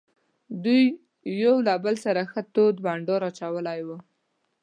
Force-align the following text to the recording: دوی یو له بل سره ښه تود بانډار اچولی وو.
دوی 0.63 0.81
یو 1.43 1.55
له 1.67 1.73
بل 1.83 1.95
سره 2.05 2.21
ښه 2.31 2.41
تود 2.53 2.75
بانډار 2.85 3.21
اچولی 3.29 3.79
وو. 3.87 3.97